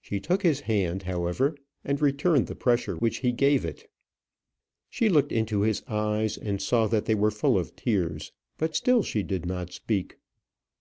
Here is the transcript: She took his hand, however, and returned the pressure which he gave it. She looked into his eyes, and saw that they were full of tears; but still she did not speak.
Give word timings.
She 0.00 0.20
took 0.20 0.44
his 0.44 0.60
hand, 0.60 1.02
however, 1.02 1.56
and 1.84 2.00
returned 2.00 2.46
the 2.46 2.54
pressure 2.54 2.94
which 2.94 3.18
he 3.26 3.32
gave 3.32 3.64
it. 3.64 3.90
She 4.88 5.08
looked 5.08 5.32
into 5.32 5.62
his 5.62 5.82
eyes, 5.88 6.38
and 6.38 6.62
saw 6.62 6.86
that 6.86 7.06
they 7.06 7.16
were 7.16 7.32
full 7.32 7.58
of 7.58 7.74
tears; 7.74 8.30
but 8.56 8.76
still 8.76 9.02
she 9.02 9.24
did 9.24 9.44
not 9.46 9.72
speak. 9.72 10.18